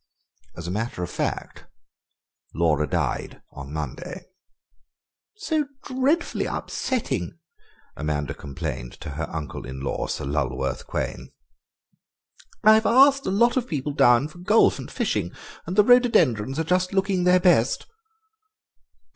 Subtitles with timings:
[0.57, 1.65] As a matter of fact
[2.55, 4.25] Laura died on Monday.
[5.35, 7.37] "So dreadfully upsetting,"
[7.95, 11.29] Amanda complained to her uncle in law, Sir Lulworth Quayne.
[12.63, 15.33] "I've asked quite a lot of people down for golf and fishing,
[15.67, 17.85] and the rhododendrons are just looking their best."